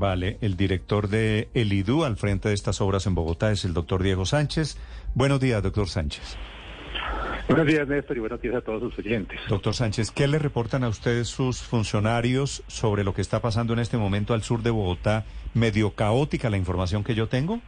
Vale, 0.00 0.38
el 0.40 0.56
director 0.56 1.08
de 1.08 1.50
el 1.52 1.74
IDU 1.74 2.04
al 2.04 2.16
frente 2.16 2.48
de 2.48 2.54
estas 2.54 2.80
obras 2.80 3.06
en 3.06 3.14
Bogotá 3.14 3.52
es 3.52 3.66
el 3.66 3.74
doctor 3.74 4.02
Diego 4.02 4.24
Sánchez. 4.24 4.78
Buenos 5.14 5.40
días, 5.40 5.62
doctor 5.62 5.88
Sánchez. 5.88 6.38
Buenos 7.46 7.66
días, 7.66 7.86
Néstor, 7.86 8.16
y 8.16 8.20
buenos 8.20 8.40
días 8.40 8.54
a 8.54 8.62
todos 8.62 8.80
sus 8.80 9.04
oyentes. 9.04 9.38
Doctor 9.50 9.74
Sánchez, 9.74 10.10
¿qué 10.10 10.26
le 10.26 10.38
reportan 10.38 10.84
a 10.84 10.88
ustedes 10.88 11.28
sus 11.28 11.60
funcionarios 11.60 12.64
sobre 12.66 13.04
lo 13.04 13.12
que 13.12 13.20
está 13.20 13.42
pasando 13.42 13.74
en 13.74 13.78
este 13.78 13.98
momento 13.98 14.32
al 14.32 14.42
sur 14.42 14.62
de 14.62 14.70
Bogotá? 14.70 15.26
Medio 15.52 15.90
caótica 15.90 16.48
la 16.48 16.56
información 16.56 17.04
que 17.04 17.14
yo 17.14 17.28
tengo. 17.28 17.60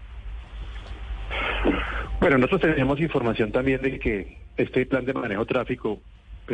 Bueno, 2.19 2.39
nosotros 2.39 2.73
tenemos 2.75 2.99
información 2.99 3.53
también 3.53 3.83
de 3.83 3.99
que 3.99 4.39
este 4.57 4.87
plan 4.87 5.05
de 5.05 5.13
manejo 5.13 5.45
tráfico, 5.45 6.01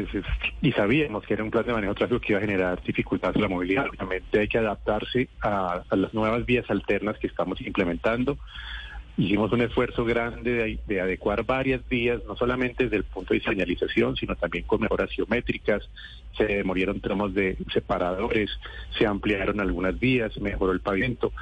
pues, 0.04 0.24
y 0.62 0.72
sabíamos 0.72 1.24
que 1.24 1.34
era 1.34 1.44
un 1.44 1.50
plan 1.50 1.64
de 1.64 1.72
manejo 1.72 1.94
tráfico 1.94 2.20
que 2.20 2.32
iba 2.32 2.38
a 2.38 2.42
generar 2.42 2.82
dificultades 2.82 3.36
en 3.36 3.42
la 3.42 3.48
movilidad. 3.48 3.86
Obviamente 3.88 4.40
hay 4.40 4.48
que 4.48 4.58
adaptarse 4.58 5.28
a 5.40 5.82
las 5.90 6.14
nuevas 6.14 6.44
vías 6.46 6.68
alternas 6.70 7.18
que 7.18 7.26
estamos 7.26 7.60
implementando. 7.60 8.38
Hicimos 9.18 9.50
un 9.50 9.62
esfuerzo 9.62 10.04
grande 10.04 10.78
de, 10.86 11.00
adecuar 11.00 11.44
varias 11.44 11.86
vías, 11.88 12.22
no 12.28 12.36
solamente 12.36 12.84
desde 12.84 12.98
el 12.98 13.02
punto 13.02 13.34
de 13.34 13.40
señalización, 13.40 14.14
sino 14.14 14.36
también 14.36 14.62
con 14.64 14.80
mejoras 14.80 15.10
geométricas. 15.10 15.90
Se 16.36 16.46
demolieron 16.46 17.00
tramos 17.00 17.34
de 17.34 17.56
separadores, 17.74 18.48
se 18.96 19.06
ampliaron 19.06 19.58
algunas 19.58 19.98
vías, 19.98 20.32
se 20.32 20.40
mejoró 20.40 20.70
el 20.70 20.78
pavimento. 20.78 21.32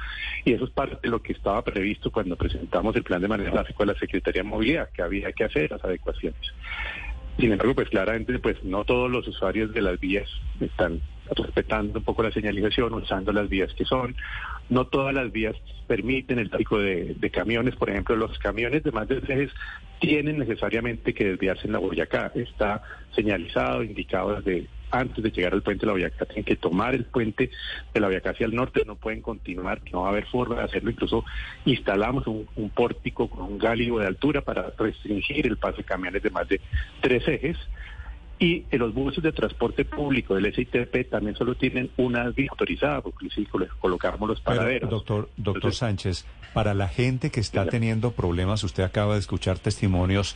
Y 0.43 0.53
eso 0.53 0.65
es 0.65 0.71
parte 0.71 0.97
de 1.03 1.09
lo 1.09 1.21
que 1.21 1.33
estaba 1.33 1.63
previsto 1.63 2.09
cuando 2.11 2.35
presentamos 2.35 2.95
el 2.95 3.03
plan 3.03 3.21
de 3.21 3.27
manejo 3.27 3.51
tráfico 3.51 3.83
a 3.83 3.85
la 3.85 3.99
Secretaría 3.99 4.41
de 4.41 4.49
Movilidad, 4.49 4.89
que 4.89 5.03
había 5.03 5.31
que 5.31 5.43
hacer 5.43 5.69
las 5.69 5.83
adecuaciones. 5.83 6.41
Sin 7.37 7.51
embargo, 7.51 7.75
pues 7.75 7.89
claramente, 7.89 8.39
pues 8.39 8.63
no 8.63 8.83
todos 8.83 9.11
los 9.11 9.27
usuarios 9.27 9.71
de 9.73 9.81
las 9.81 9.99
vías 9.99 10.27
están 10.59 11.01
respetando 11.35 11.99
un 11.99 12.05
poco 12.05 12.23
la 12.23 12.31
señalización, 12.31 12.93
usando 12.93 13.31
las 13.31 13.47
vías 13.47 13.71
que 13.73 13.85
son. 13.85 14.15
No 14.69 14.87
todas 14.87 15.13
las 15.13 15.31
vías 15.31 15.55
permiten 15.85 16.39
el 16.39 16.49
tráfico 16.49 16.79
de, 16.79 17.15
camiones. 17.31 17.75
Por 17.75 17.89
ejemplo, 17.89 18.15
los 18.15 18.37
camiones 18.39 18.83
de 18.83 18.91
más 18.91 19.07
de 19.07 19.21
tres 19.21 19.51
tienen 19.99 20.39
necesariamente 20.39 21.13
que 21.13 21.25
desviarse 21.25 21.67
en 21.67 21.73
la 21.73 21.79
Boyacá. 21.79 22.31
Está 22.33 22.81
señalizado, 23.15 23.83
indicado 23.83 24.41
desde 24.41 24.67
antes 24.91 25.23
de 25.23 25.31
llegar 25.31 25.53
al 25.53 25.61
puente 25.61 25.81
de 25.81 25.87
la 25.87 25.93
Boyacá. 25.93 26.25
Tienen 26.25 26.45
que 26.45 26.55
tomar 26.55 26.95
el 26.95 27.05
puente 27.05 27.49
de 27.93 27.99
la 27.99 28.07
Boyacá 28.07 28.31
hacia 28.31 28.45
el 28.45 28.55
norte. 28.55 28.83
No 28.85 28.95
pueden 28.95 29.21
continuar, 29.21 29.81
no 29.91 30.01
va 30.01 30.07
a 30.07 30.11
haber 30.11 30.25
forma 30.25 30.55
de 30.55 30.63
hacerlo. 30.63 30.91
Incluso 30.91 31.25
instalamos 31.65 32.27
un, 32.27 32.47
un 32.55 32.69
pórtico 32.69 33.29
con 33.29 33.43
un 33.43 33.57
gálibo 33.57 33.99
de 33.99 34.07
altura 34.07 34.41
para 34.41 34.71
restringir 34.77 35.47
el 35.47 35.57
paso 35.57 35.77
de 35.77 35.83
camiones 35.83 36.23
de 36.23 36.29
más 36.29 36.47
de 36.47 36.61
tres 37.01 37.27
ejes. 37.27 37.57
Y 38.39 38.65
en 38.69 38.79
los 38.79 38.93
buses 38.93 39.23
de 39.23 39.31
transporte 39.31 39.83
público 39.83 40.35
del 40.35 40.53
SITP 40.53 41.09
también 41.09 41.35
solo 41.35 41.55
tienen 41.55 41.89
una 41.97 42.29
vía 42.29 42.49
autorizada, 42.51 43.01
porque 43.01 43.29
si 43.29 43.47
colocamos 43.79 44.29
los 44.29 44.41
paraderos. 44.41 44.89
doctor, 44.89 45.29
doctor 45.37 45.73
Sánchez, 45.73 46.25
para 46.53 46.75
la 46.75 46.87
gente 46.87 47.31
que 47.31 47.39
está 47.39 47.65
teniendo 47.65 48.11
problemas, 48.11 48.63
usted 48.63 48.83
acaba 48.83 49.13
de 49.15 49.19
escuchar 49.21 49.57
testimonios 49.57 50.35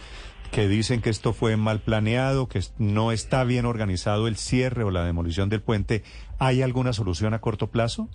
que 0.52 0.68
dicen 0.68 1.02
que 1.02 1.10
esto 1.10 1.32
fue 1.34 1.56
mal 1.58 1.80
planeado, 1.80 2.48
que 2.48 2.62
no 2.78 3.12
está 3.12 3.44
bien 3.44 3.66
organizado 3.66 4.28
el 4.28 4.36
cierre 4.36 4.84
o 4.84 4.92
la 4.92 5.06
demolición 5.06 5.50
del 5.50 5.62
puente. 5.62 6.04
¿Hay 6.40 6.62
alguna 6.62 6.94
solución 6.94 7.34
a 7.34 7.40
corto 7.40 7.68
plazo? 7.68 8.10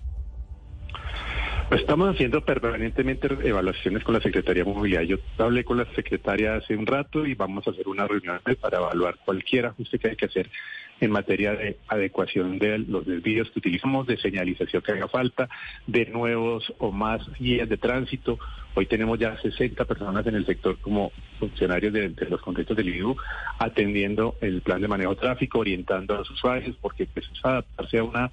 Pues 1.68 1.80
estamos 1.80 2.08
haciendo 2.08 2.42
permanentemente 2.42 3.26
evaluaciones 3.42 4.04
con 4.04 4.14
la 4.14 4.20
Secretaría 4.20 4.62
de 4.62 4.72
Movilidad. 4.72 5.02
Yo 5.02 5.16
hablé 5.38 5.64
con 5.64 5.78
la 5.78 5.86
secretaria 5.96 6.54
hace 6.54 6.76
un 6.76 6.86
rato 6.86 7.26
y 7.26 7.34
vamos 7.34 7.66
a 7.66 7.72
hacer 7.72 7.88
una 7.88 8.06
reunión 8.06 8.40
para 8.60 8.78
evaluar 8.78 9.16
cualquier 9.24 9.66
ajuste 9.66 9.98
que 9.98 10.10
hay 10.10 10.16
que 10.16 10.26
hacer 10.26 10.48
en 11.00 11.10
materia 11.10 11.54
de 11.54 11.76
adecuación 11.88 12.60
de 12.60 12.78
los 12.78 13.04
desvíos 13.04 13.50
que 13.50 13.58
utilizamos, 13.58 14.06
de 14.06 14.16
señalización 14.16 14.80
que 14.80 14.92
haga 14.92 15.08
falta, 15.08 15.48
de 15.88 16.06
nuevos 16.06 16.72
o 16.78 16.92
más 16.92 17.20
guías 17.36 17.68
de 17.68 17.76
tránsito. 17.76 18.38
Hoy 18.74 18.86
tenemos 18.86 19.18
ya 19.18 19.36
60 19.36 19.84
personas 19.86 20.24
en 20.24 20.36
el 20.36 20.46
sector 20.46 20.78
como 20.78 21.10
funcionarios 21.40 21.92
de, 21.92 22.14
los 22.30 22.40
contextos 22.42 22.76
del 22.76 22.90
IDU 22.90 23.16
atendiendo 23.58 24.36
el 24.40 24.62
plan 24.62 24.80
de 24.80 24.86
manejo 24.86 25.16
de 25.16 25.20
tráfico, 25.20 25.58
orientando 25.58 26.14
a 26.14 26.18
los 26.18 26.30
usuarios, 26.30 26.76
porque 26.80 27.06
pues, 27.06 27.26
es 27.26 27.44
adaptarse 27.44 27.98
a 27.98 28.04
una 28.04 28.30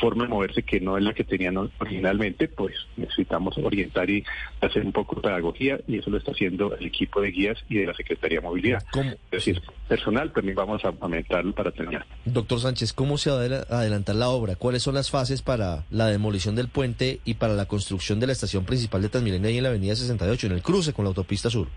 forma 0.00 0.24
de 0.24 0.30
moverse 0.30 0.62
que 0.62 0.80
no 0.80 0.96
es 0.96 1.04
la 1.04 1.14
que 1.14 1.24
tenían 1.24 1.56
originalmente, 1.56 2.48
pues 2.48 2.74
necesitamos 2.96 3.56
orientar 3.58 4.08
y 4.10 4.24
hacer 4.60 4.84
un 4.84 4.92
poco 4.92 5.16
de 5.16 5.22
pedagogía 5.22 5.80
y 5.86 5.98
eso 5.98 6.10
lo 6.10 6.18
está 6.18 6.32
haciendo 6.32 6.74
el 6.76 6.86
equipo 6.86 7.20
de 7.20 7.30
guías 7.30 7.58
y 7.68 7.76
de 7.76 7.86
la 7.86 7.94
Secretaría 7.94 8.38
de 8.40 8.46
Movilidad. 8.46 8.82
Es 8.94 9.16
decir, 9.30 9.62
personal 9.88 10.32
también 10.32 10.56
vamos 10.56 10.84
a 10.84 10.88
aumentarlo 10.88 11.54
para 11.54 11.70
terminar. 11.70 12.06
Doctor 12.24 12.60
Sánchez, 12.60 12.92
¿cómo 12.92 13.18
se 13.18 13.30
va 13.30 13.36
a 13.36 13.78
adelantar 13.80 14.16
la 14.16 14.28
obra? 14.28 14.56
¿Cuáles 14.56 14.82
son 14.82 14.94
las 14.94 15.10
fases 15.10 15.42
para 15.42 15.84
la 15.90 16.08
demolición 16.08 16.54
del 16.54 16.68
puente 16.68 17.20
y 17.24 17.34
para 17.34 17.54
la 17.54 17.66
construcción 17.66 18.20
de 18.20 18.26
la 18.26 18.32
estación 18.32 18.64
principal 18.64 19.02
de 19.02 19.08
Transmilenio 19.08 19.48
ahí 19.48 19.56
en 19.58 19.62
la 19.62 19.68
avenida 19.70 19.94
68, 19.94 20.46
en 20.46 20.52
el 20.52 20.62
cruce 20.62 20.92
con 20.92 21.04
la 21.04 21.10
autopista 21.10 21.50
sur? 21.50 21.68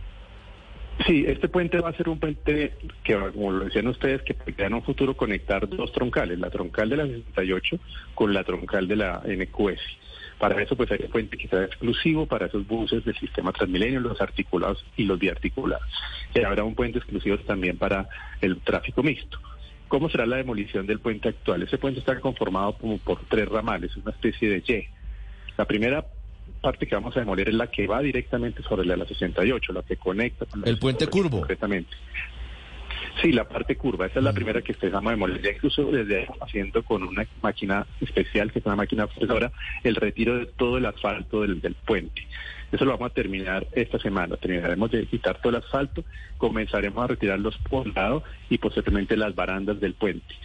Sí, 1.05 1.25
este 1.27 1.47
puente 1.47 1.79
va 1.79 1.89
a 1.89 1.93
ser 1.93 2.09
un 2.09 2.19
puente 2.19 2.73
que, 3.03 3.15
como 3.15 3.51
lo 3.51 3.65
decían 3.65 3.87
ustedes, 3.87 4.23
que 4.23 4.35
en 4.57 4.73
un 4.73 4.83
futuro 4.83 5.15
conectar 5.15 5.69
dos 5.69 5.91
troncales, 5.91 6.39
la 6.39 6.49
troncal 6.49 6.89
de 6.89 6.97
la 6.97 7.05
68 7.05 7.79
con 8.15 8.33
la 8.33 8.43
troncal 8.43 8.87
de 8.87 8.95
la 8.95 9.21
NQS. 9.25 9.79
Para 10.39 10.61
eso, 10.61 10.75
pues 10.75 10.91
hay 10.91 10.99
un 11.03 11.11
puente 11.11 11.37
que 11.37 11.47
será 11.47 11.65
exclusivo 11.65 12.25
para 12.25 12.47
esos 12.47 12.67
buses 12.67 13.03
del 13.05 13.17
sistema 13.17 13.51
Transmilenio, 13.51 13.99
los 13.99 14.21
articulados 14.21 14.85
y 14.95 15.05
los 15.05 15.17
biarticulados. 15.17 15.87
Y 16.33 16.43
habrá 16.43 16.63
un 16.63 16.75
puente 16.75 16.99
exclusivo 16.99 17.37
también 17.39 17.77
para 17.77 18.07
el 18.41 18.59
tráfico 18.61 19.01
mixto. 19.01 19.39
¿Cómo 19.87 20.09
será 20.09 20.25
la 20.25 20.37
demolición 20.37 20.85
del 20.85 20.99
puente 20.99 21.29
actual? 21.29 21.63
Ese 21.63 21.77
puente 21.77 21.99
está 21.99 22.19
conformado 22.19 22.73
como 22.73 22.97
por 22.97 23.19
tres 23.29 23.47
ramales, 23.47 23.95
una 23.97 24.11
especie 24.11 24.49
de 24.49 24.57
Y. 24.57 24.87
La 25.57 25.65
primera 25.65 26.05
parte 26.57 26.87
que 26.87 26.95
vamos 26.95 27.15
a 27.15 27.21
demoler 27.21 27.49
es 27.49 27.55
la 27.55 27.67
que 27.67 27.87
va 27.87 28.01
directamente 28.01 28.61
sobre 28.63 28.85
la 28.85 29.05
68, 29.05 29.73
la 29.73 29.83
que 29.83 29.97
conecta 29.97 30.45
con 30.45 30.67
el 30.67 30.77
puente 30.77 31.07
curvo. 31.07 31.39
Concretamente. 31.39 31.95
Sí, 33.21 33.31
la 33.31 33.47
parte 33.47 33.75
curva, 33.75 34.05
esa 34.05 34.19
es 34.19 34.25
la 34.25 34.33
primera 34.33 34.61
que 34.61 34.73
empezamos 34.73 35.07
a 35.07 35.11
demoler, 35.11 35.41
ya 35.41 35.51
incluso 35.51 35.85
desde 35.85 36.27
haciendo 36.39 36.83
con 36.83 37.01
una 37.01 37.25
máquina 37.41 37.87
especial, 37.99 38.51
que 38.51 38.59
es 38.59 38.65
una 38.65 38.75
máquina 38.75 39.07
profesora, 39.07 39.51
el 39.83 39.95
retiro 39.95 40.37
de 40.37 40.45
todo 40.45 40.77
el 40.77 40.85
asfalto 40.85 41.41
del, 41.41 41.59
del 41.59 41.73
puente. 41.73 42.27
Eso 42.71 42.85
lo 42.85 42.91
vamos 42.91 43.11
a 43.11 43.13
terminar 43.13 43.65
esta 43.71 43.97
semana. 43.97 44.35
Terminaremos 44.37 44.91
de 44.91 45.05
quitar 45.05 45.41
todo 45.41 45.49
el 45.49 45.63
asfalto, 45.63 46.03
comenzaremos 46.37 47.03
a 47.03 47.07
retirar 47.07 47.39
los 47.39 47.57
pondados 47.57 48.23
y 48.49 48.57
posteriormente 48.59 49.17
las 49.17 49.33
barandas 49.33 49.79
del 49.79 49.93
puente 49.93 50.35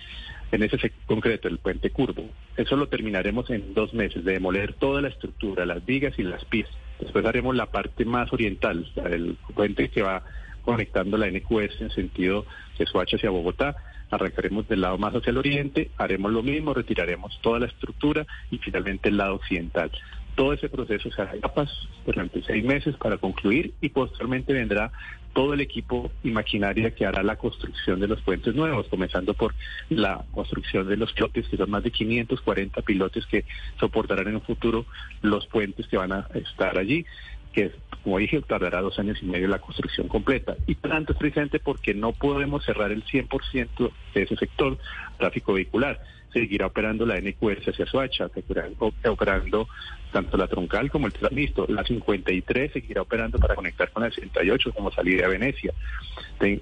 en 0.53 0.63
ese 0.63 0.93
concreto, 1.07 1.49
el 1.49 1.59
puente 1.59 1.91
curvo. 1.91 2.29
Eso 2.57 2.77
lo 2.77 2.87
terminaremos 2.87 3.49
en 3.51 3.73
dos 3.73 3.95
meses, 3.95 4.25
de 4.25 4.35
demoler 4.35 4.75
toda 4.75 5.01
la 5.01 5.09
estructura, 5.09 5.65
las 5.65 5.85
vigas 5.85 6.19
y 6.19 6.23
las 6.23 6.45
pies. 6.45 6.69
Después 7.01 7.25
haremos 7.25 7.57
la 7.57 7.67
parte 7.67 8.05
más 8.05 8.33
oriental, 8.33 8.87
el 9.07 9.37
puente 9.55 9.89
que 9.89 10.03
va 10.03 10.23
conectando 10.63 11.17
la 11.17 11.27
NQS 11.27 11.81
en 11.81 11.91
sentido 11.91 12.45
de 12.79 12.87
Soacha 12.87 13.17
hacia 13.17 13.31
Bogotá. 13.31 13.75
Arrancaremos 14.11 14.69
del 14.69 14.83
lado 14.83 14.99
más 14.99 15.15
hacia 15.15 15.31
el 15.31 15.39
oriente, 15.39 15.91
haremos 15.97 16.31
lo 16.31 16.43
mismo, 16.43 16.75
retiraremos 16.75 17.41
toda 17.41 17.59
la 17.59 17.67
estructura 17.67 18.27
y 18.51 18.59
finalmente 18.59 19.09
el 19.09 19.17
lado 19.17 19.37
occidental. 19.37 19.91
Todo 20.35 20.53
ese 20.53 20.69
proceso 20.69 21.11
se 21.11 21.23
hará 21.23 21.35
en 21.35 21.41
capas 21.41 21.71
durante 22.07 22.43
seis 22.43 22.65
meses 22.65 22.97
para 22.97 23.19
concluir 23.19 23.75
y 23.81 23.91
posteriormente 23.91 24.53
vendrá 24.53 24.91
todo 25.35 25.55
el 25.55 25.61
equipo 25.61 26.11
y 26.23 26.31
maquinaria 26.31 26.95
que 26.95 27.07
hará 27.07 27.23
la 27.23 27.37
construcción 27.37 28.01
de 28.01 28.09
los 28.09 28.21
puentes 28.23 28.55
nuevos, 28.55 28.87
comenzando 28.89 29.35
por 29.35 29.55
la 29.89 30.25
construcción 30.33 30.89
de 30.89 30.97
los 30.97 31.13
pilotes, 31.13 31.49
que 31.49 31.57
son 31.57 31.71
más 31.71 31.83
de 31.83 31.91
540 31.91 32.83
pilotes 32.83 33.27
que 33.27 33.45
soportarán 33.81 34.29
en 34.29 34.37
un 34.37 34.43
futuro 34.43 34.87
los 35.23 35.47
puentes 35.47 35.87
que 35.87 35.97
van 35.97 36.13
a 36.13 36.29
estar 36.35 36.79
allí 36.79 37.05
que 37.53 37.71
como 38.03 38.19
dije, 38.19 38.41
tardará 38.43 38.81
dos 38.81 38.99
años 38.99 39.19
y 39.23 39.27
medio 39.27 39.47
la 39.47 39.61
construcción 39.61 40.09
completa. 40.09 40.57
Y 40.67 40.75
tanto 40.75 41.13
es 41.13 41.19
precisamente 41.19 41.61
porque 41.61 41.95
no 41.95 42.13
podemos 42.13 42.65
cerrar 42.65 42.91
el 42.91 43.05
100% 43.05 43.93
de 44.15 44.23
ese 44.23 44.37
sector 44.37 44.77
tráfico 45.23 45.53
vehicular 45.53 46.01
seguirá 46.33 46.67
operando 46.67 47.07
la 47.07 47.21
NQS 47.21 47.69
hacia 47.69 47.87
Soacha, 47.87 48.31
operando 49.05 49.69
tanto 50.13 50.37
la 50.37 50.47
troncal 50.47 50.91
como 50.91 51.07
el 51.07 51.13
transmisto. 51.13 51.67
La 51.69 51.85
53 51.85 52.73
seguirá 52.73 53.03
operando 53.03 53.39
para 53.39 53.55
conectar 53.55 53.91
con 53.91 54.03
la 54.03 54.11
68 54.11 54.73
como 54.73 54.91
salida 54.93 55.27
a 55.27 55.29
Venecia. 55.29 55.73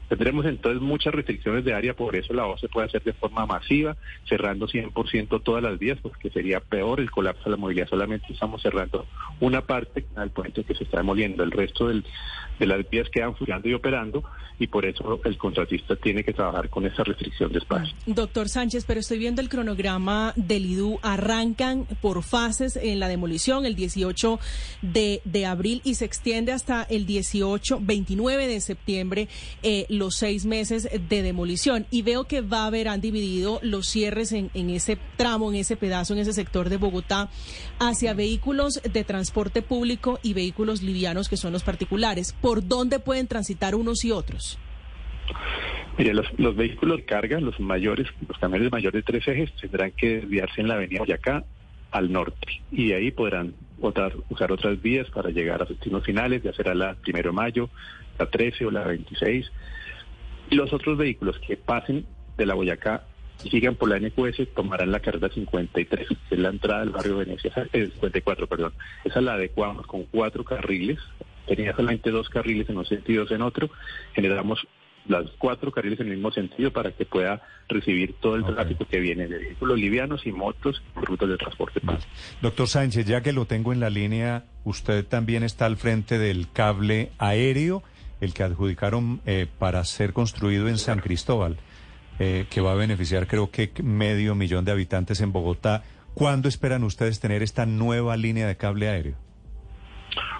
Tendremos 0.08 0.44
entonces 0.46 0.82
muchas 0.82 1.14
restricciones 1.14 1.64
de 1.64 1.72
área, 1.72 1.94
por 1.94 2.14
eso 2.14 2.32
la 2.34 2.44
voz 2.44 2.60
se 2.60 2.68
puede 2.68 2.88
hacer 2.88 3.02
de 3.02 3.12
forma 3.12 3.46
masiva, 3.46 3.96
cerrando 4.28 4.68
100% 4.68 5.42
todas 5.42 5.62
las 5.62 5.78
vías, 5.78 5.98
porque 6.02 6.30
sería 6.30 6.60
peor 6.60 7.00
el 7.00 7.10
colapso 7.10 7.44
de 7.44 7.50
la 7.50 7.56
movilidad. 7.56 7.88
Solamente 7.88 8.32
estamos 8.32 8.62
cerrando 8.62 9.06
una 9.40 9.62
parte 9.62 10.04
al 10.16 10.30
puente 10.30 10.64
que 10.64 10.74
se 10.74 10.84
está 10.84 10.98
demoliendo. 10.98 11.42
El 11.42 11.50
resto 11.50 11.88
del, 11.88 12.04
de 12.58 12.66
las 12.66 12.88
vías 12.88 13.08
quedan 13.08 13.34
funcionando 13.34 13.68
y 13.68 13.74
operando 13.74 14.22
y 14.60 14.66
por 14.66 14.84
eso 14.84 15.20
el 15.24 15.38
contratista 15.38 15.96
tiene 15.96 16.22
que 16.22 16.34
trabajar 16.34 16.68
con 16.68 16.84
esa 16.84 17.02
restricción 17.02 17.50
de 17.50 17.58
espacio. 17.58 17.96
Doctor 18.04 18.49
Sánchez, 18.50 18.84
pero 18.86 19.00
estoy 19.00 19.18
viendo 19.18 19.40
el 19.40 19.48
cronograma 19.48 20.32
del 20.36 20.66
IDU. 20.66 20.98
Arrancan 21.02 21.86
por 22.00 22.22
fases 22.22 22.76
en 22.76 23.00
la 23.00 23.08
demolición 23.08 23.66
el 23.66 23.74
18 23.74 24.38
de, 24.82 25.22
de 25.24 25.46
abril 25.46 25.80
y 25.84 25.94
se 25.94 26.04
extiende 26.04 26.52
hasta 26.52 26.82
el 26.82 27.06
18, 27.06 27.78
29 27.80 28.46
de 28.46 28.60
septiembre 28.60 29.28
eh, 29.62 29.86
los 29.88 30.16
seis 30.16 30.46
meses 30.46 30.88
de 31.08 31.22
demolición. 31.22 31.86
Y 31.90 32.02
veo 32.02 32.24
que 32.24 32.42
haber, 32.50 32.88
han 32.88 33.00
dividido 33.00 33.60
los 33.62 33.88
cierres 33.88 34.32
en, 34.32 34.50
en 34.54 34.70
ese 34.70 34.98
tramo, 35.16 35.50
en 35.50 35.56
ese 35.56 35.76
pedazo, 35.76 36.12
en 36.12 36.20
ese 36.20 36.32
sector 36.32 36.68
de 36.68 36.76
Bogotá, 36.76 37.30
hacia 37.78 38.14
vehículos 38.14 38.80
de 38.82 39.04
transporte 39.04 39.62
público 39.62 40.18
y 40.22 40.34
vehículos 40.34 40.82
livianos 40.82 41.28
que 41.28 41.36
son 41.36 41.52
los 41.52 41.62
particulares. 41.62 42.34
¿Por 42.40 42.66
dónde 42.66 42.98
pueden 42.98 43.26
transitar 43.26 43.74
unos 43.74 44.04
y 44.04 44.10
otros? 44.10 44.58
Mire, 45.98 46.14
los, 46.14 46.26
los 46.38 46.56
vehículos 46.56 46.98
de 46.98 47.04
carga, 47.04 47.40
los 47.40 47.58
mayores, 47.60 48.06
los 48.26 48.38
camiones 48.38 48.72
mayores 48.72 49.04
de 49.04 49.12
tres 49.12 49.28
ejes, 49.28 49.52
tendrán 49.60 49.92
que 49.92 50.20
desviarse 50.20 50.60
en 50.60 50.68
la 50.68 50.74
avenida 50.74 51.00
Boyacá 51.00 51.44
al 51.90 52.12
norte 52.12 52.62
y 52.70 52.88
de 52.88 52.94
ahí 52.94 53.10
podrán 53.10 53.54
votar, 53.78 54.14
usar 54.28 54.52
otras 54.52 54.80
vías 54.80 55.08
para 55.10 55.30
llegar 55.30 55.62
a 55.62 55.64
destinos 55.64 56.04
finales, 56.04 56.42
ya 56.42 56.52
será 56.52 56.74
la 56.74 56.94
primero 56.94 57.30
de 57.30 57.36
mayo, 57.36 57.70
la 58.18 58.26
13 58.26 58.66
o 58.66 58.70
la 58.70 58.84
26. 58.84 59.50
Y 60.50 60.54
los 60.54 60.72
otros 60.72 60.98
vehículos 60.98 61.38
que 61.40 61.56
pasen 61.56 62.06
de 62.36 62.46
la 62.46 62.54
Boyacá 62.54 63.04
y 63.44 63.50
sigan 63.50 63.74
por 63.74 63.88
la 63.88 63.98
NQS 63.98 64.54
tomarán 64.54 64.92
la 64.92 65.00
carrera 65.00 65.28
53, 65.28 66.08
que 66.08 66.34
es 66.34 66.38
la 66.38 66.50
entrada 66.50 66.80
del 66.80 66.90
barrio 66.90 67.18
Venecia, 67.18 67.52
eh, 67.72 67.90
54, 67.94 68.46
perdón. 68.46 68.72
Esa 69.04 69.20
la 69.20 69.34
adecuamos 69.34 69.86
con 69.86 70.04
cuatro 70.04 70.44
carriles, 70.44 70.98
tenía 71.46 71.74
solamente 71.74 72.10
dos 72.10 72.28
carriles 72.28 72.68
en 72.68 72.78
un 72.78 72.84
sentido 72.84 73.24
en 73.30 73.42
otro, 73.42 73.70
generamos 74.12 74.66
las 75.10 75.28
cuatro 75.38 75.72
carriles 75.72 75.98
en 76.00 76.06
el 76.06 76.14
mismo 76.14 76.30
sentido 76.30 76.72
para 76.72 76.92
que 76.92 77.04
pueda 77.04 77.42
recibir 77.68 78.14
todo 78.20 78.36
el 78.36 78.44
tráfico 78.44 78.86
que 78.86 79.00
viene 79.00 79.26
de 79.26 79.38
vehículos 79.38 79.78
livianos 79.78 80.24
y 80.24 80.32
motos 80.32 80.82
y 80.96 81.04
rutas 81.04 81.28
de 81.28 81.36
transporte 81.36 81.80
público. 81.80 82.04
Doctor 82.40 82.68
Sánchez, 82.68 83.06
ya 83.06 83.20
que 83.20 83.32
lo 83.32 83.44
tengo 83.44 83.72
en 83.72 83.80
la 83.80 83.90
línea, 83.90 84.44
usted 84.64 85.04
también 85.04 85.42
está 85.42 85.66
al 85.66 85.76
frente 85.76 86.18
del 86.18 86.50
cable 86.52 87.10
aéreo, 87.18 87.82
el 88.20 88.32
que 88.34 88.44
adjudicaron 88.44 89.20
eh, 89.26 89.46
para 89.58 89.84
ser 89.84 90.12
construido 90.12 90.68
en 90.68 90.78
San 90.78 91.00
Cristóbal, 91.00 91.56
eh, 92.20 92.46
que 92.48 92.60
va 92.60 92.72
a 92.72 92.76
beneficiar 92.76 93.26
creo 93.26 93.50
que 93.50 93.72
medio 93.82 94.36
millón 94.36 94.64
de 94.64 94.72
habitantes 94.72 95.20
en 95.20 95.32
Bogotá. 95.32 95.82
¿Cuándo 96.14 96.48
esperan 96.48 96.84
ustedes 96.84 97.18
tener 97.18 97.42
esta 97.42 97.66
nueva 97.66 98.16
línea 98.16 98.46
de 98.46 98.56
cable 98.56 98.88
aéreo? 98.88 99.29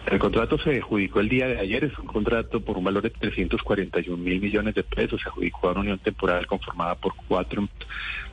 El 0.07 0.19
contrato 0.19 0.59
se 0.59 0.79
adjudicó 0.79 1.21
el 1.21 1.29
día 1.29 1.47
de 1.47 1.59
ayer, 1.59 1.85
es 1.85 1.99
un 1.99 2.07
contrato 2.07 2.61
por 2.61 2.79
un 2.79 2.85
valor 2.85 3.03
de 3.03 3.11
341 3.11 4.17
mil 4.17 4.41
millones 4.41 4.75
de 4.75 4.83
pesos, 4.83 5.21
se 5.21 5.29
adjudicó 5.29 5.69
a 5.69 5.73
una 5.73 5.81
unión 5.81 5.99
temporal 5.99 6.47
conformada 6.47 6.95
por 6.95 7.15
cuatro, 7.29 7.69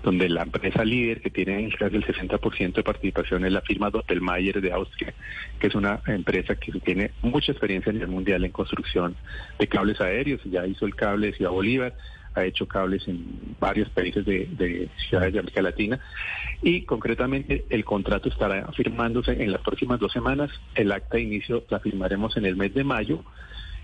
donde 0.01 0.29
la 0.29 0.43
empresa 0.43 0.85
líder 0.85 1.21
que 1.21 1.29
tiene 1.29 1.69
casi 1.77 1.97
el 1.97 2.05
60% 2.05 2.73
de 2.73 2.83
participación 2.83 3.45
es 3.45 3.51
la 3.51 3.61
firma 3.61 3.89
Doppelmayr 3.89 4.61
de 4.61 4.71
Austria, 4.71 5.13
que 5.59 5.67
es 5.67 5.75
una 5.75 6.01
empresa 6.07 6.55
que 6.55 6.71
tiene 6.79 7.11
mucha 7.21 7.51
experiencia 7.51 7.89
a 7.89 7.93
nivel 7.93 8.09
mundial 8.09 8.45
en 8.45 8.51
construcción 8.51 9.15
de 9.59 9.67
cables 9.67 9.99
aéreos, 9.99 10.41
ya 10.45 10.65
hizo 10.65 10.85
el 10.85 10.95
cable 10.95 11.27
de 11.27 11.33
Ciudad 11.33 11.51
Bolívar, 11.51 11.93
ha 12.37 12.45
hecho 12.45 12.67
cables 12.67 13.07
en 13.07 13.25
varios 13.59 13.89
países 13.89 14.25
de, 14.25 14.45
de 14.57 14.89
ciudades 15.09 15.33
de 15.33 15.39
América 15.39 15.61
Latina 15.61 15.99
y 16.61 16.81
concretamente 16.83 17.65
el 17.69 17.83
contrato 17.85 18.29
estará 18.29 18.71
firmándose 18.73 19.31
en 19.43 19.51
las 19.51 19.61
próximas 19.61 19.99
dos 19.99 20.11
semanas. 20.11 20.49
El 20.75 20.91
acta 20.91 21.17
de 21.17 21.23
inicio 21.23 21.63
la 21.69 21.79
firmaremos 21.79 22.37
en 22.37 22.45
el 22.45 22.55
mes 22.55 22.73
de 22.73 22.83
mayo 22.83 23.23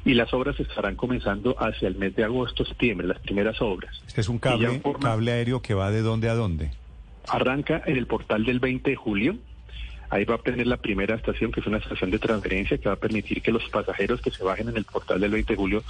y 0.06 0.14
las 0.16 0.34
obras 0.34 0.60
estarán 0.60 0.96
comenzando 0.96 1.56
hacia 1.60 1.88
el 1.88 1.96
mes 1.96 2.16
de 2.16 2.24
agosto, 2.26 2.66
septiembre, 2.66 3.08
las 3.08 3.20
primeras 3.20 3.62
obras. 3.62 4.02
Este 4.06 4.22
es 4.22 4.30
un 4.30 4.40
forma- 4.40 5.00
cable 5.10 5.32
aéreo 5.32 5.62
que 5.62 5.74
va 5.74 5.92
de 5.92 6.02
dónde 6.02 6.30
a 6.30 6.36
dónde. 6.36 6.72
Arranca 7.28 7.82
en 7.86 7.98
el 7.98 8.06
portal 8.06 8.44
del 8.44 8.60
20 8.60 8.90
de 8.90 8.96
julio. 8.98 9.36
Ahí 10.14 10.26
va 10.26 10.36
a 10.36 10.38
tener 10.38 10.68
la 10.68 10.78
primera 10.78 11.16
estación, 11.16 11.52
que 11.52 11.60
es 11.60 11.66
una 11.66 11.80
estación 11.80 12.12
de 12.12 12.20
transferencia 12.20 12.78
que 12.78 12.88
va 12.88 12.94
a 12.94 12.98
permitir 13.00 13.42
que 13.42 13.52
los 13.52 13.68
pasajeros 13.70 14.22
que 14.22 14.30
se 14.30 14.44
bajen 14.44 14.70
en 14.70 14.78
el 14.78 14.84
portal 14.86 15.20
del 15.20 15.32
20 15.32 15.54
de 15.54 15.58
julio 15.58 15.84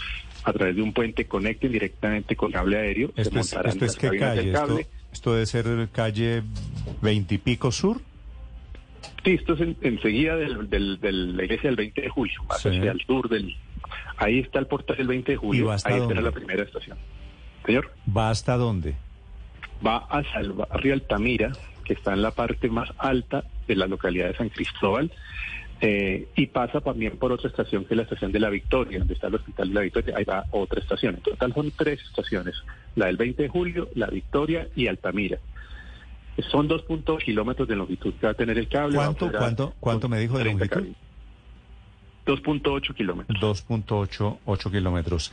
a 0.46 0.54
través 0.54 0.78
de 0.78 0.82
un 0.82 0.94
puente 0.94 1.26
conecten 1.26 1.74
directamente 1.74 2.34
con 2.38 2.50
cable 2.50 2.78
aéreo. 2.78 3.12
se 3.16 3.22
¿Esto 3.24 3.40
es, 3.40 3.52
montarán 3.54 3.72
esto 3.74 3.86
es 3.86 3.96
qué 3.98 4.18
calle? 4.18 4.48
Esto, 4.52 4.60
cable. 4.68 4.88
esto 5.12 5.34
debe 5.34 5.46
ser 5.46 5.90
calle 5.92 6.44
veintipico 7.02 7.70
sur. 7.74 8.00
Sí, 9.26 9.32
esto 9.32 9.56
es 9.56 9.60
en- 9.62 9.76
enseguida 9.82 10.38
de 10.38 10.48
la 10.48 11.44
iglesia 11.44 11.70
del 11.70 11.76
20 11.76 12.02
de 12.02 12.10
julio, 12.10 12.42
más 12.48 12.62
Sí. 12.62 12.70
hacia 12.70 12.92
el 12.94 13.02
sur 13.06 13.28
del... 13.28 13.54
Ahí 14.16 14.40
está 14.40 14.60
el 14.60 14.68
portal 14.68 14.96
del 14.96 15.08
20 15.08 15.34
de 15.34 15.38
julio, 15.38 15.70
ahí 15.84 15.98
dónde? 16.00 16.08
será 16.16 16.22
la 16.22 16.32
primera 16.32 16.64
estación. 16.64 16.98
Señor, 17.66 17.92
¿Va 18.16 18.30
hasta 18.30 18.56
dónde? 18.56 18.96
va 19.86 19.98
hacia 20.10 20.40
el 20.40 20.54
barrio 20.54 20.94
Altamira, 20.94 21.52
que 21.84 21.94
está 21.94 22.14
en 22.14 22.22
la 22.22 22.32
parte 22.32 22.70
más 22.70 22.90
alta 22.98 23.44
de 23.68 23.76
la 23.76 23.88
localidad 23.88 24.28
de 24.28 24.38
San 24.38 24.50
Cristóbal, 24.50 25.12
eh, 25.82 26.30
y 26.36 26.48
pasa 26.48 26.80
también 26.80 27.18
por 27.18 27.34
otra 27.34 27.50
estación 27.50 27.84
que 27.84 27.94
es 27.94 27.98
la 27.98 28.04
estación 28.04 28.32
de 28.32 28.40
la 28.40 28.50
Victoria, 28.50 29.00
donde 29.00 29.16
está 29.16 29.28
el 29.28 29.36
hospital 29.36 29.68
de 29.68 29.74
la 29.74 29.82
Victoria, 29.82 30.16
ahí 30.18 30.24
va 30.24 30.46
otra 30.52 30.80
estación. 30.80 31.16
En 31.16 31.22
total 31.22 31.54
son 31.54 31.72
tres 31.72 32.02
estaciones, 32.02 32.56
la 32.96 33.08
del 33.08 33.18
20 33.18 33.44
de 33.44 33.50
julio, 33.50 33.90
la 33.96 34.08
Victoria 34.08 34.70
y 34.76 34.88
Altamira. 34.88 35.40
Son 36.50 36.70
2.2 36.70 37.24
kilómetros 37.24 37.68
de 37.68 37.76
longitud 37.76 38.14
que 38.14 38.26
va 38.26 38.32
a 38.32 38.36
tener 38.36 38.58
el 38.58 38.70
cable. 38.70 38.96
¿Cuánto, 38.96 39.32
cuánto, 39.32 39.74
cuánto 39.80 40.10
me 40.10 40.20
dijo 40.20 40.38
de 40.38 40.46
30 40.46 40.66
longitud? 40.66 40.96
cables. 42.26 42.44
2.8 42.44 42.96
kilómetros. 42.96 43.68
2.8 43.68 44.72
kilómetros. 44.72 45.32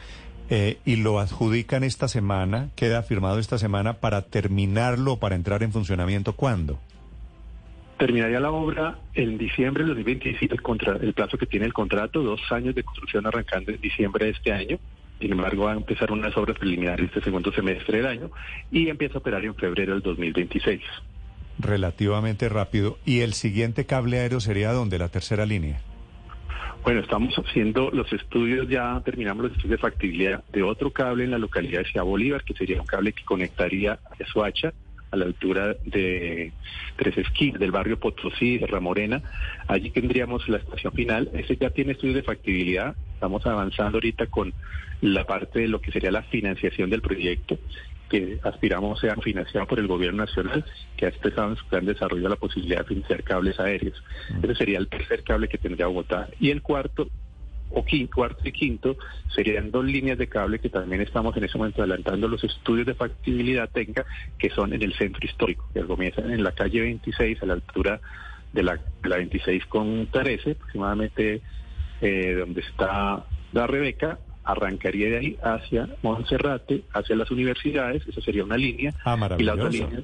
Eh, 0.52 0.78
y 0.84 0.96
lo 0.96 1.20
adjudican 1.20 1.84
esta 1.84 2.08
semana, 2.08 2.70
queda 2.74 3.02
firmado 3.04 3.38
esta 3.38 3.56
semana 3.56 3.94
para 3.94 4.22
terminarlo, 4.22 5.16
para 5.18 5.36
entrar 5.36 5.62
en 5.62 5.70
funcionamiento. 5.72 6.32
¿Cuándo? 6.34 6.78
Terminaría 7.98 8.40
la 8.40 8.50
obra 8.50 8.98
en 9.14 9.38
diciembre 9.38 9.84
del 9.84 9.94
2027, 9.94 10.54
el, 10.54 10.62
contra- 10.62 10.96
el 10.96 11.12
plazo 11.12 11.38
que 11.38 11.46
tiene 11.46 11.66
el 11.66 11.72
contrato, 11.72 12.22
dos 12.22 12.40
años 12.50 12.74
de 12.74 12.82
construcción 12.82 13.26
arrancando 13.26 13.70
en 13.72 13.80
diciembre 13.80 14.24
de 14.24 14.30
este 14.32 14.52
año. 14.52 14.78
Sin 15.20 15.32
embargo, 15.32 15.64
va 15.64 15.72
a 15.72 15.76
empezar 15.76 16.10
unas 16.10 16.34
obras 16.36 16.58
preliminares 16.58 17.06
este 17.08 17.20
segundo 17.22 17.52
semestre 17.52 17.98
del 17.98 18.06
año 18.06 18.30
y 18.72 18.88
empieza 18.88 19.16
a 19.16 19.18
operar 19.18 19.44
en 19.44 19.54
febrero 19.54 19.92
del 19.92 20.02
2026. 20.02 20.80
Relativamente 21.58 22.48
rápido. 22.48 22.98
¿Y 23.04 23.20
el 23.20 23.34
siguiente 23.34 23.84
cable 23.84 24.18
aéreo 24.18 24.40
sería 24.40 24.72
donde 24.72 24.98
La 24.98 25.10
tercera 25.10 25.44
línea. 25.44 25.80
Bueno, 26.82 27.00
estamos 27.00 27.34
haciendo 27.34 27.90
los 27.92 28.10
estudios, 28.12 28.66
ya 28.68 29.00
terminamos 29.04 29.44
los 29.44 29.52
estudios 29.52 29.72
de 29.72 29.78
factibilidad 29.78 30.44
de 30.50 30.62
otro 30.62 30.90
cable 30.90 31.24
en 31.24 31.30
la 31.30 31.38
localidad 31.38 31.80
de 31.80 31.90
Ciudad 31.90 32.06
Bolívar, 32.06 32.42
que 32.42 32.54
sería 32.54 32.80
un 32.80 32.86
cable 32.86 33.12
que 33.12 33.22
conectaría 33.24 33.92
a 33.92 34.26
Soacha 34.32 34.72
a 35.10 35.16
la 35.16 35.26
altura 35.26 35.74
de 35.84 36.52
Tres 36.96 37.18
Esquinas, 37.18 37.60
del 37.60 37.70
barrio 37.70 37.98
Potosí, 37.98 38.58
de 38.58 38.66
Ramorena. 38.66 39.22
Allí 39.68 39.90
tendríamos 39.90 40.48
la 40.48 40.58
estación 40.58 40.92
final. 40.92 41.30
Ese 41.34 41.56
ya 41.56 41.70
tiene 41.70 41.92
estudios 41.92 42.16
de 42.16 42.22
factibilidad. 42.22 42.94
Estamos 43.14 43.44
avanzando 43.46 43.98
ahorita 43.98 44.26
con 44.26 44.54
la 45.00 45.24
parte 45.24 45.60
de 45.60 45.68
lo 45.68 45.80
que 45.80 45.92
sería 45.92 46.10
la 46.10 46.22
financiación 46.22 46.90
del 46.90 47.02
proyecto, 47.02 47.58
que 48.10 48.40
aspiramos 48.42 49.00
sea 49.00 49.16
financiado 49.16 49.66
por 49.66 49.78
el 49.78 49.86
gobierno 49.86 50.24
nacional, 50.24 50.64
que 50.96 51.06
ha 51.06 51.08
expresado 51.08 51.50
en 51.50 51.56
su 51.56 51.64
plan 51.66 51.86
de 51.86 51.94
desarrollo 51.94 52.28
la 52.28 52.36
posibilidad 52.36 52.80
de 52.80 52.84
financiar 52.84 53.22
cables 53.22 53.58
aéreos. 53.58 54.02
Ese 54.42 54.54
sería 54.54 54.78
el 54.78 54.88
tercer 54.88 55.22
cable 55.22 55.48
que 55.48 55.56
tendría 55.56 55.86
Bogotá. 55.86 56.28
Y 56.40 56.50
el 56.50 56.60
cuarto, 56.60 57.08
o 57.70 57.84
quinto, 57.84 58.14
cuarto 58.16 58.42
y 58.46 58.52
quinto, 58.52 58.96
serían 59.34 59.70
dos 59.70 59.84
líneas 59.84 60.18
de 60.18 60.26
cable 60.26 60.58
que 60.58 60.68
también 60.68 61.00
estamos 61.00 61.36
en 61.36 61.44
ese 61.44 61.56
momento 61.56 61.82
adelantando 61.82 62.26
los 62.26 62.42
estudios 62.42 62.86
de 62.86 62.94
factibilidad 62.94 63.70
técnica, 63.70 64.04
que 64.38 64.50
son 64.50 64.72
en 64.72 64.82
el 64.82 64.92
centro 64.94 65.24
histórico, 65.24 65.68
que 65.72 65.82
comienzan 65.82 66.32
en 66.32 66.42
la 66.42 66.52
calle 66.52 66.80
26, 66.80 67.42
a 67.42 67.46
la 67.46 67.54
altura 67.54 68.00
de 68.52 68.62
la, 68.64 68.74
de 68.74 69.08
la 69.08 69.16
26 69.18 69.66
con 69.66 70.08
13, 70.10 70.50
aproximadamente 70.50 71.40
eh, 72.00 72.34
donde 72.34 72.60
está 72.62 73.24
la 73.52 73.66
Rebeca, 73.68 74.18
arrancaría 74.44 75.10
de 75.10 75.18
ahí 75.18 75.38
hacia 75.42 75.88
Monserrate, 76.02 76.84
hacia 76.92 77.16
las 77.16 77.30
universidades, 77.30 78.06
esa 78.06 78.20
sería 78.20 78.44
una 78.44 78.56
línea. 78.56 78.94
Ah, 79.04 79.16
Y 79.38 79.42
la 79.42 79.54
otra 79.54 79.68
línea, 79.68 80.00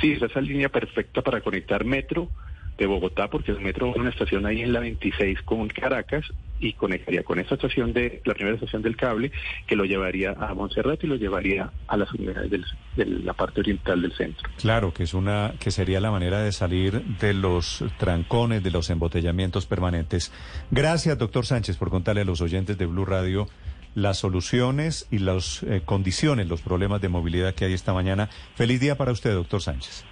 sí, 0.00 0.12
esa 0.12 0.26
es 0.26 0.34
la 0.34 0.40
línea 0.40 0.68
perfecta 0.68 1.22
para 1.22 1.40
conectar 1.40 1.84
metro 1.84 2.30
de 2.78 2.86
Bogotá, 2.86 3.28
porque 3.28 3.52
el 3.52 3.60
metro 3.60 3.92
una 3.96 4.10
estación 4.10 4.46
ahí 4.46 4.62
en 4.62 4.72
la 4.72 4.80
26 4.80 5.42
con 5.42 5.68
Caracas 5.68 6.24
y 6.58 6.72
conectaría 6.72 7.22
con 7.22 7.38
esta 7.38 7.54
estación 7.54 7.92
de 7.92 8.22
la 8.24 8.34
primera 8.34 8.54
estación 8.54 8.82
del 8.82 8.96
cable 8.96 9.30
que 9.66 9.76
lo 9.76 9.84
llevaría 9.84 10.32
a 10.32 10.54
Monserrate 10.54 11.06
y 11.06 11.08
lo 11.08 11.16
llevaría 11.16 11.70
a 11.86 11.96
las 11.96 12.12
unidades 12.12 12.62
de 12.96 13.06
la 13.06 13.34
parte 13.34 13.60
oriental 13.60 14.00
del 14.00 14.12
centro. 14.12 14.48
Claro, 14.58 14.92
que 14.92 15.02
es 15.02 15.14
una, 15.14 15.54
que 15.58 15.70
sería 15.70 16.00
la 16.00 16.10
manera 16.10 16.42
de 16.42 16.52
salir 16.52 17.02
de 17.02 17.34
los 17.34 17.84
trancones, 17.98 18.62
de 18.62 18.70
los 18.70 18.90
embotellamientos 18.90 19.66
permanentes. 19.66 20.32
Gracias, 20.70 21.18
doctor 21.18 21.46
Sánchez, 21.46 21.76
por 21.76 21.90
contarle 21.90 22.22
a 22.22 22.24
los 22.24 22.40
oyentes 22.40 22.78
de 22.78 22.86
Blue 22.86 23.04
Radio 23.04 23.48
las 23.94 24.18
soluciones 24.18 25.08
y 25.10 25.18
las 25.18 25.62
eh, 25.62 25.80
condiciones, 25.84 26.48
los 26.48 26.60
problemas 26.60 27.00
de 27.00 27.08
movilidad 27.08 27.54
que 27.54 27.64
hay 27.64 27.72
esta 27.72 27.94
mañana. 27.94 28.28
Feliz 28.54 28.78
día 28.78 28.96
para 28.96 29.12
usted, 29.12 29.32
doctor 29.32 29.62
Sánchez. 29.62 30.04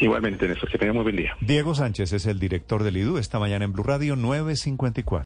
Igualmente, 0.00 0.48
Néstor, 0.48 0.70
que 0.70 0.78
tenga 0.78 0.92
muy 0.92 1.02
buen 1.02 1.16
día. 1.16 1.36
Diego 1.40 1.74
Sánchez 1.74 2.12
es 2.12 2.26
el 2.26 2.38
director 2.38 2.82
del 2.82 2.96
IDU 2.96 3.18
esta 3.18 3.38
mañana 3.38 3.64
en 3.64 3.72
Blue 3.72 3.84
Radio 3.84 4.16
954. 4.16 5.20